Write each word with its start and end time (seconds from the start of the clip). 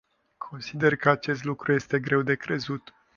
Consider 0.39 0.95
că 0.95 1.09
acest 1.09 1.43
lucru 1.43 1.71
este 1.71 1.99
greu 1.99 2.21
de 2.21 2.35
crezut. 2.35 2.93